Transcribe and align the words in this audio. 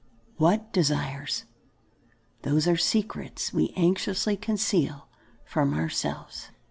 What 0.37 0.73
desires? 0.73 1.43
Those 2.41 2.67
are 2.67 2.71
the 2.71 2.79
secrets 2.79 3.53
we 3.53 3.71
anxiously 3.77 4.35
conceal 4.35 5.07
from 5.45 5.75
ourselves. 5.75 6.49